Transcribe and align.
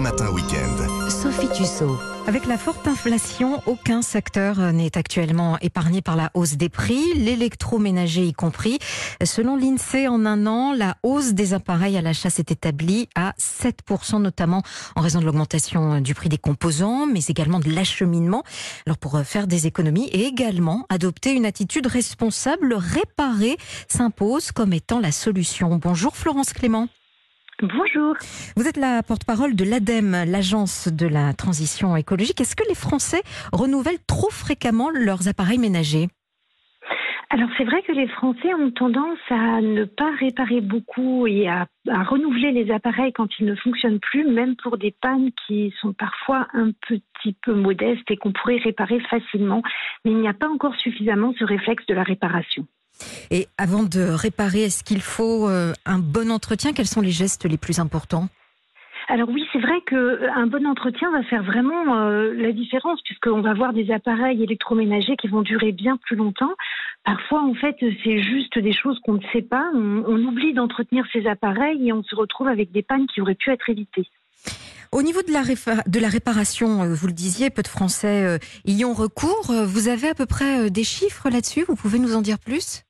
Matin 0.00 0.30
Week-end. 0.30 1.10
Sophie 1.10 1.48
Tussaud. 1.48 1.98
Avec 2.26 2.46
la 2.46 2.56
forte 2.56 2.88
inflation, 2.88 3.62
aucun 3.66 4.00
secteur 4.00 4.72
n'est 4.72 4.96
actuellement 4.96 5.58
épargné 5.60 6.00
par 6.00 6.16
la 6.16 6.30
hausse 6.32 6.56
des 6.56 6.70
prix, 6.70 7.02
l'électroménager 7.16 8.24
y 8.24 8.32
compris. 8.32 8.78
Selon 9.22 9.56
l'INSEE, 9.56 10.08
en 10.08 10.24
un 10.24 10.46
an, 10.46 10.72
la 10.72 10.96
hausse 11.02 11.34
des 11.34 11.52
appareils 11.52 11.98
à 11.98 12.00
l'achat 12.00 12.30
s'est 12.30 12.46
établie 12.48 13.10
à 13.14 13.34
7%, 13.38 14.22
notamment 14.22 14.62
en 14.96 15.02
raison 15.02 15.20
de 15.20 15.26
l'augmentation 15.26 16.00
du 16.00 16.14
prix 16.14 16.30
des 16.30 16.38
composants, 16.38 17.04
mais 17.06 17.20
également 17.28 17.60
de 17.60 17.70
l'acheminement. 17.70 18.42
Alors 18.86 18.96
pour 18.96 19.20
faire 19.20 19.46
des 19.46 19.66
économies 19.66 20.08
et 20.08 20.24
également 20.24 20.86
adopter 20.88 21.32
une 21.34 21.44
attitude 21.44 21.86
responsable, 21.86 22.72
réparer 22.74 23.58
s'impose 23.86 24.50
comme 24.50 24.72
étant 24.72 24.98
la 24.98 25.12
solution. 25.12 25.76
Bonjour 25.76 26.16
Florence 26.16 26.54
Clément. 26.54 26.88
Bonjour. 27.62 28.14
Vous 28.56 28.66
êtes 28.66 28.78
la 28.78 29.02
porte-parole 29.02 29.54
de 29.54 29.64
l'ADEME, 29.64 30.24
l'agence 30.26 30.88
de 30.88 31.06
la 31.06 31.34
transition 31.34 31.94
écologique. 31.94 32.40
Est-ce 32.40 32.56
que 32.56 32.66
les 32.66 32.74
Français 32.74 33.20
renouvellent 33.52 34.02
trop 34.06 34.30
fréquemment 34.30 34.88
leurs 34.88 35.28
appareils 35.28 35.58
ménagers? 35.58 36.08
Alors 37.28 37.50
c'est 37.58 37.64
vrai 37.64 37.82
que 37.82 37.92
les 37.92 38.08
Français 38.08 38.54
ont 38.54 38.70
tendance 38.70 39.18
à 39.28 39.60
ne 39.60 39.84
pas 39.84 40.10
réparer 40.18 40.62
beaucoup 40.62 41.26
et 41.26 41.48
à, 41.48 41.66
à, 41.88 42.02
renouveler 42.02 42.50
les 42.50 42.72
appareils 42.72 43.12
quand 43.12 43.28
ils 43.38 43.46
ne 43.46 43.54
fonctionnent 43.54 44.00
plus, 44.00 44.26
même 44.26 44.56
pour 44.56 44.78
des 44.78 44.94
pannes 45.00 45.30
qui 45.46 45.72
sont 45.80 45.92
parfois 45.92 46.48
un 46.54 46.72
petit 46.72 47.36
peu 47.42 47.54
modestes 47.54 48.10
et 48.10 48.16
qu'on 48.16 48.32
pourrait 48.32 48.56
réparer 48.56 49.00
facilement. 49.00 49.62
Mais 50.04 50.12
il 50.12 50.18
n'y 50.18 50.28
a 50.28 50.34
pas 50.34 50.48
encore 50.48 50.74
suffisamment 50.76 51.34
ce 51.38 51.44
réflexe 51.44 51.84
de 51.86 51.94
la 51.94 52.02
réparation. 52.04 52.66
Et 53.30 53.46
avant 53.58 53.82
de 53.82 54.00
réparer, 54.00 54.64
est-ce 54.64 54.84
qu'il 54.84 55.00
faut 55.00 55.48
euh, 55.48 55.72
un 55.86 55.98
bon 55.98 56.30
entretien? 56.30 56.72
Quels 56.72 56.86
sont 56.86 57.00
les 57.00 57.12
gestes 57.12 57.44
les 57.44 57.58
plus 57.58 57.78
importants? 57.78 58.28
Alors 59.08 59.28
oui, 59.28 59.44
c'est 59.52 59.58
vrai 59.58 59.80
qu'un 59.86 60.46
bon 60.46 60.64
entretien 60.66 61.10
va 61.10 61.24
faire 61.24 61.42
vraiment 61.42 61.96
euh, 61.96 62.32
la 62.32 62.52
différence 62.52 63.00
puisqu'on 63.02 63.40
va 63.40 63.54
voir 63.54 63.72
des 63.72 63.90
appareils 63.90 64.40
électroménagers 64.42 65.16
qui 65.16 65.26
vont 65.26 65.42
durer 65.42 65.72
bien 65.72 65.96
plus 65.96 66.14
longtemps. 66.14 66.52
Parfois, 67.04 67.42
en 67.42 67.54
fait, 67.54 67.76
c'est 67.80 68.22
juste 68.22 68.56
des 68.58 68.72
choses 68.72 69.00
qu'on 69.04 69.14
ne 69.14 69.22
sait 69.32 69.42
pas. 69.42 69.68
On, 69.74 70.04
on 70.06 70.24
oublie 70.24 70.52
d'entretenir 70.52 71.04
ces 71.12 71.26
appareils 71.26 71.88
et 71.88 71.92
on 71.92 72.04
se 72.04 72.14
retrouve 72.14 72.46
avec 72.46 72.70
des 72.70 72.82
pannes 72.82 73.06
qui 73.12 73.20
auraient 73.20 73.34
pu 73.34 73.50
être 73.50 73.68
évitées. 73.68 74.06
Au 74.92 75.02
niveau 75.02 75.22
de 75.22 75.32
la, 75.32 75.42
de 75.86 76.00
la 76.00 76.08
réparation, 76.08 76.84
vous 76.92 77.06
le 77.06 77.12
disiez, 77.12 77.50
peu 77.50 77.62
de 77.62 77.68
Français 77.68 78.38
y 78.64 78.84
ont 78.84 78.92
recours. 78.92 79.52
Vous 79.64 79.88
avez 79.88 80.08
à 80.08 80.14
peu 80.14 80.26
près 80.26 80.70
des 80.70 80.84
chiffres 80.84 81.30
là-dessus? 81.30 81.64
Vous 81.66 81.76
pouvez 81.76 81.98
nous 81.98 82.14
en 82.14 82.22
dire 82.22 82.38
plus? 82.38 82.82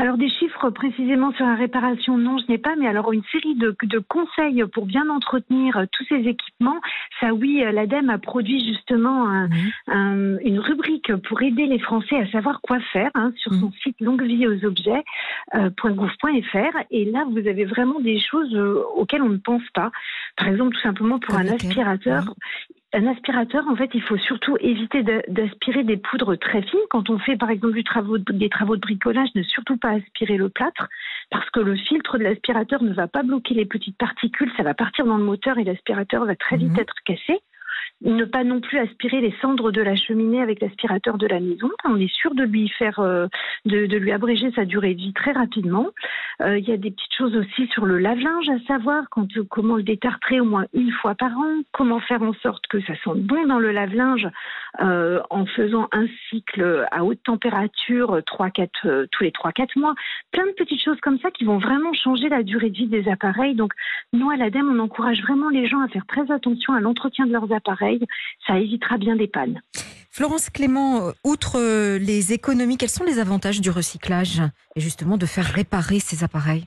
Alors 0.00 0.16
des 0.16 0.30
chiffres 0.30 0.70
précisément 0.70 1.30
sur 1.32 1.44
la 1.44 1.56
réparation, 1.56 2.16
non, 2.16 2.38
je 2.38 2.46
n'ai 2.50 2.56
pas, 2.56 2.74
mais 2.74 2.88
alors 2.88 3.12
une 3.12 3.22
série 3.30 3.54
de, 3.54 3.76
de, 3.82 3.98
conseils 3.98 4.64
pour 4.72 4.86
bien 4.86 5.10
entretenir 5.10 5.84
tous 5.92 6.04
ces 6.08 6.26
équipements. 6.26 6.80
Ça, 7.20 7.34
oui, 7.34 7.62
l'ADEME 7.70 8.08
a 8.08 8.16
produit 8.16 8.66
justement 8.66 9.28
un, 9.28 9.48
mmh. 9.48 9.72
un, 9.88 10.38
une 10.38 10.58
rubrique 10.58 11.14
pour 11.28 11.42
aider 11.42 11.66
les 11.66 11.78
Français 11.78 12.16
à 12.16 12.26
savoir 12.30 12.62
quoi 12.62 12.80
faire 12.94 13.10
hein, 13.14 13.32
sur 13.36 13.52
son 13.52 13.66
mmh. 13.66 13.72
site 13.82 14.00
longue 14.00 14.22
vie 14.22 14.46
aux 14.46 14.64
objets.gouv.fr. 14.64 16.56
Euh, 16.56 16.82
et 16.90 17.04
là, 17.04 17.26
vous 17.30 17.46
avez 17.46 17.66
vraiment 17.66 18.00
des 18.00 18.18
choses 18.20 18.54
euh, 18.54 18.82
auxquelles 18.96 19.22
on 19.22 19.28
ne 19.28 19.36
pense 19.36 19.68
pas. 19.74 19.90
Par 20.38 20.48
exemple, 20.48 20.74
tout 20.76 20.80
simplement 20.80 21.18
pour 21.18 21.34
Comme 21.34 21.46
un 21.46 21.52
aspirateur, 21.52 22.24
mmh 22.24 22.79
un 22.92 23.06
aspirateur, 23.06 23.66
en 23.68 23.76
fait, 23.76 23.90
il 23.94 24.02
faut 24.02 24.16
surtout 24.16 24.56
éviter 24.60 25.02
d'aspirer 25.28 25.84
des 25.84 25.96
poudres 25.96 26.36
très 26.36 26.62
fines. 26.62 26.80
Quand 26.90 27.08
on 27.08 27.18
fait, 27.18 27.36
par 27.36 27.50
exemple, 27.50 27.74
du 27.74 27.84
travaux 27.84 28.18
de, 28.18 28.32
des 28.32 28.48
travaux 28.48 28.76
de 28.76 28.80
bricolage, 28.80 29.28
ne 29.36 29.42
surtout 29.42 29.76
pas 29.76 29.90
aspirer 29.90 30.36
le 30.36 30.48
plâtre, 30.48 30.88
parce 31.30 31.48
que 31.50 31.60
le 31.60 31.76
filtre 31.76 32.18
de 32.18 32.24
l'aspirateur 32.24 32.82
ne 32.82 32.92
va 32.92 33.06
pas 33.06 33.22
bloquer 33.22 33.54
les 33.54 33.66
petites 33.66 33.96
particules, 33.96 34.50
ça 34.56 34.64
va 34.64 34.74
partir 34.74 35.06
dans 35.06 35.18
le 35.18 35.24
moteur 35.24 35.58
et 35.58 35.64
l'aspirateur 35.64 36.24
va 36.24 36.34
très 36.34 36.56
vite 36.56 36.72
mmh. 36.72 36.80
être 36.80 36.94
cassé 37.04 37.40
ne 38.02 38.24
pas 38.24 38.44
non 38.44 38.60
plus 38.60 38.78
aspirer 38.78 39.20
les 39.20 39.34
cendres 39.42 39.70
de 39.70 39.82
la 39.82 39.94
cheminée 39.94 40.40
avec 40.40 40.60
l'aspirateur 40.60 41.18
de 41.18 41.26
la 41.26 41.40
maison. 41.40 41.70
On 41.84 41.96
est 41.96 42.12
sûr 42.12 42.34
de 42.34 42.44
lui 42.44 42.68
faire, 42.68 42.98
euh, 43.00 43.26
de, 43.66 43.96
lui 43.96 44.12
abréger 44.12 44.50
sa 44.52 44.64
durée 44.64 44.94
de 44.94 45.00
vie 45.00 45.12
très 45.12 45.32
rapidement. 45.32 45.88
Euh, 46.40 46.58
il 46.58 46.66
y 46.66 46.72
a 46.72 46.76
des 46.76 46.90
petites 46.90 47.14
choses 47.16 47.36
aussi 47.36 47.66
sur 47.68 47.84
le 47.84 47.98
lave-linge 47.98 48.48
à 48.48 48.58
savoir, 48.66 49.04
quand, 49.10 49.26
comment 49.48 49.76
le 49.76 49.82
détartrer 49.82 50.40
au 50.40 50.44
moins 50.44 50.64
une 50.72 50.90
fois 50.92 51.14
par 51.14 51.32
an, 51.36 51.60
comment 51.72 52.00
faire 52.00 52.22
en 52.22 52.32
sorte 52.34 52.66
que 52.68 52.80
ça 52.82 52.94
sente 53.04 53.20
bon 53.20 53.46
dans 53.46 53.58
le 53.58 53.70
lave-linge 53.70 54.28
euh, 54.80 55.20
en 55.28 55.44
faisant 55.44 55.88
un 55.92 56.06
cycle 56.30 56.86
à 56.90 57.04
haute 57.04 57.22
température 57.22 58.20
3, 58.24 58.50
4, 58.50 58.70
euh, 58.86 59.06
tous 59.10 59.24
les 59.24 59.30
3-4 59.30 59.78
mois. 59.78 59.94
Plein 60.32 60.46
de 60.46 60.52
petites 60.52 60.82
choses 60.82 61.00
comme 61.00 61.18
ça 61.18 61.30
qui 61.30 61.44
vont 61.44 61.58
vraiment 61.58 61.92
changer 61.92 62.28
la 62.30 62.42
durée 62.42 62.70
de 62.70 62.76
vie 62.76 62.86
des 62.86 63.08
appareils. 63.08 63.54
Donc 63.54 63.74
nous, 64.14 64.30
à 64.30 64.36
l'ADEME, 64.36 64.70
on 64.70 64.78
encourage 64.78 65.20
vraiment 65.22 65.50
les 65.50 65.66
gens 65.66 65.80
à 65.80 65.88
faire 65.88 66.06
très 66.06 66.30
attention 66.32 66.72
à 66.72 66.80
l'entretien 66.80 67.26
de 67.26 67.32
leurs 67.32 67.52
appareils 67.52 67.89
ça 68.46 68.58
évitera 68.58 68.98
bien 68.98 69.16
des 69.16 69.28
pannes. 69.28 69.60
Florence 70.10 70.50
Clément, 70.50 71.08
euh, 71.08 71.12
outre 71.24 71.58
euh, 71.58 71.98
les 71.98 72.32
économies, 72.32 72.76
quels 72.76 72.90
sont 72.90 73.04
les 73.04 73.18
avantages 73.18 73.60
du 73.60 73.70
recyclage 73.70 74.42
et 74.74 74.80
justement 74.80 75.16
de 75.16 75.26
faire 75.26 75.44
réparer 75.44 76.00
ces 76.00 76.24
appareils? 76.24 76.66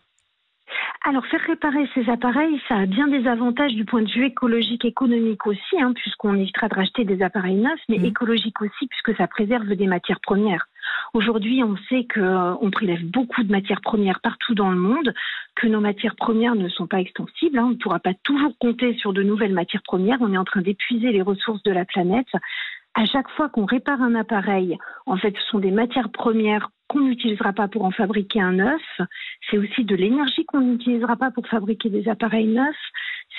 Alors, 1.06 1.26
faire 1.26 1.42
réparer 1.42 1.90
ces 1.94 2.10
appareils, 2.10 2.62
ça 2.70 2.78
a 2.78 2.86
bien 2.86 3.10
des 3.10 3.28
avantages 3.28 3.74
du 3.74 3.84
point 3.84 4.04
de 4.04 4.10
vue 4.10 4.26
écologique, 4.26 4.86
économique 4.86 5.46
aussi, 5.46 5.82
hein, 5.82 5.92
puisqu'on 5.94 6.34
évitera 6.36 6.70
de 6.70 6.76
racheter 6.76 7.04
des 7.04 7.22
appareils 7.22 7.58
neufs, 7.58 7.82
mais 7.90 8.00
mmh. 8.00 8.06
écologique 8.06 8.62
aussi, 8.62 8.88
puisque 8.88 9.14
ça 9.18 9.28
préserve 9.28 9.68
des 9.68 9.88
matières 9.88 10.22
premières. 10.22 10.70
Aujourd'hui, 11.14 11.62
on 11.62 11.76
sait 11.90 12.08
qu'on 12.08 12.22
euh, 12.22 12.70
prélève 12.72 13.04
beaucoup 13.04 13.44
de 13.44 13.52
matières 13.52 13.82
premières 13.82 14.22
partout 14.22 14.56
dans 14.56 14.72
le 14.72 14.78
monde, 14.78 15.14
que 15.56 15.68
nos 15.68 15.82
matières 15.82 16.16
premières 16.16 16.56
ne 16.56 16.70
sont 16.70 16.88
pas 16.88 17.02
extensibles. 17.02 17.60
Hein. 17.60 17.66
On 17.66 17.72
ne 17.72 17.76
pourra 17.76 18.00
pas 18.00 18.14
toujours 18.24 18.58
compter 18.58 18.94
sur 18.96 19.12
de 19.12 19.24
nouvelles 19.24 19.54
matières 19.54 19.84
premières. 19.84 20.20
On 20.22 20.32
est 20.32 20.38
en 20.38 20.46
train 20.46 20.62
d'épuiser 20.62 21.12
les 21.12 21.22
ressources 21.22 21.64
de 21.64 21.72
la 21.72 21.84
planète. 21.84 22.32
À 22.96 23.06
chaque 23.06 23.30
fois 23.32 23.50
qu'on 23.50 23.66
répare 23.66 24.02
un 24.02 24.16
appareil, 24.16 24.78
en 25.06 25.18
fait, 25.18 25.36
ce 25.36 25.44
sont 25.50 25.60
des 25.60 25.72
matières 25.72 26.12
premières 26.12 26.70
qu'on 26.88 27.02
n'utilisera 27.02 27.54
pas 27.54 27.68
pour 27.68 27.86
en 27.86 27.92
fabriquer 27.92 28.42
un 28.42 28.54
neuf. 28.54 28.82
C'est 29.50 29.58
aussi 29.58 29.84
de 29.84 29.96
l'énergie 29.96 30.46
qu'on 30.46 30.62
n'utilisera 30.62 31.16
pas 31.16 31.32
pour 31.32 31.48
fabriquer 31.48 31.90
des 31.90 32.08
appareils 32.08 32.48
neufs. 32.48 32.76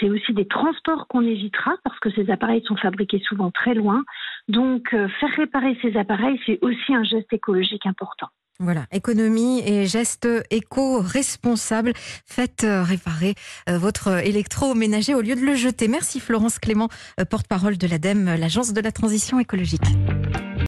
C'est 0.00 0.10
aussi 0.10 0.32
des 0.32 0.46
transports 0.46 1.06
qu'on 1.08 1.22
évitera 1.22 1.72
parce 1.84 1.98
que 2.00 2.10
ces 2.10 2.30
appareils 2.30 2.64
sont 2.66 2.76
fabriqués 2.76 3.22
souvent 3.28 3.50
très 3.50 3.74
loin. 3.74 4.04
Donc, 4.48 4.92
euh, 4.92 5.08
faire 5.20 5.30
réparer 5.36 5.78
ces 5.82 5.96
appareils, 5.96 6.40
c'est 6.46 6.58
aussi 6.62 6.94
un 6.94 7.04
geste 7.04 7.32
écologique 7.32 7.86
important. 7.86 8.28
Voilà, 8.60 8.86
économie 8.92 9.62
et 9.66 9.86
gestes 9.86 10.28
éco-responsables. 10.50 11.92
Faites 12.24 12.62
euh, 12.62 12.82
réparer 12.84 13.34
euh, 13.68 13.78
votre 13.78 14.24
électroménager 14.24 15.14
au 15.14 15.22
lieu 15.22 15.34
de 15.34 15.44
le 15.44 15.54
jeter. 15.54 15.88
Merci 15.88 16.20
Florence 16.20 16.58
Clément, 16.58 16.88
porte-parole 17.30 17.78
de 17.78 17.86
l'ADEME, 17.86 18.36
l'agence 18.38 18.72
de 18.72 18.80
la 18.80 18.92
transition 18.92 19.40
écologique. 19.40 19.82